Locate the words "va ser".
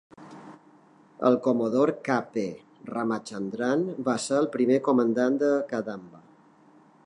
4.09-4.41